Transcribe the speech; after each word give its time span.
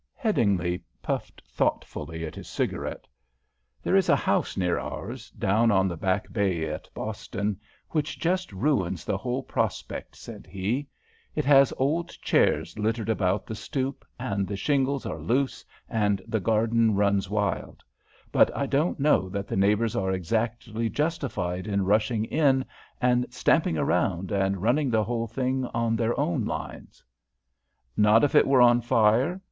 Headingly 0.15 0.83
puffed 1.03 1.43
thoughtfully 1.47 2.25
at 2.25 2.33
his 2.33 2.47
cigarette. 2.47 3.07
"There 3.83 3.95
is 3.95 4.09
a 4.09 4.15
house 4.15 4.57
near 4.57 4.79
ours, 4.79 5.29
down 5.29 5.69
on 5.69 5.87
the 5.87 5.95
Back 5.95 6.33
Bay 6.33 6.65
at 6.67 6.89
Boston, 6.95 7.59
which 7.91 8.17
just 8.17 8.51
ruins 8.51 9.05
the 9.05 9.15
whole 9.19 9.43
prospect," 9.43 10.15
said 10.15 10.47
he. 10.47 10.87
"It 11.35 11.45
has 11.45 11.71
old 11.77 12.09
chairs 12.23 12.79
littered 12.79 13.09
about 13.09 13.45
the 13.45 13.53
stoop, 13.53 14.03
and 14.17 14.47
the 14.47 14.55
shingles 14.57 15.05
are 15.05 15.19
loose, 15.19 15.63
and 15.87 16.19
the 16.27 16.39
garden 16.39 16.95
runs 16.95 17.29
wild; 17.29 17.83
but 18.31 18.49
I 18.57 18.65
don't 18.65 18.99
know 18.99 19.29
that 19.29 19.47
the 19.47 19.55
neighbours 19.55 19.95
are 19.95 20.11
exactly 20.13 20.89
justified 20.89 21.67
in 21.67 21.85
rushing 21.85 22.25
in, 22.25 22.65
and 22.99 23.31
stamping 23.31 23.77
around, 23.77 24.31
and 24.31 24.63
running 24.63 24.89
the 24.89 25.05
thing 25.29 25.67
on 25.75 25.95
their 25.95 26.19
own 26.19 26.43
lines." 26.43 27.03
"Not 27.95 28.23
if 28.23 28.33
it 28.33 28.47
were 28.47 28.63
on 28.63 28.81
fire?" 28.81 29.39